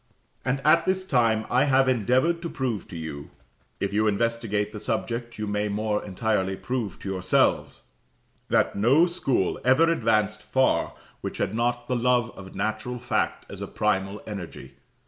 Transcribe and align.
And 0.43 0.61
at 0.65 0.87
this 0.87 1.05
time 1.05 1.45
I 1.47 1.65
have 1.65 1.87
endeavoured 1.87 2.41
to 2.41 2.49
prove 2.49 2.87
to 2.87 2.97
you 2.97 3.29
if 3.79 3.93
you 3.93 4.07
investigate 4.07 4.71
the 4.71 4.79
subject 4.79 5.37
you 5.37 5.45
may 5.45 5.69
more 5.69 6.03
entirely 6.03 6.55
prove 6.57 6.97
to 7.01 7.09
yourselves 7.09 7.83
that 8.49 8.75
no 8.75 9.05
school 9.05 9.59
ever 9.63 9.91
advanced 9.91 10.41
far 10.41 10.95
which 11.21 11.37
had 11.37 11.53
not 11.53 11.87
the 11.87 11.95
love 11.95 12.31
of 12.35 12.55
natural 12.55 12.97
fact 12.97 13.45
as 13.47 13.61
a 13.61 13.67
primal 13.67 14.23
energy. 14.25 14.73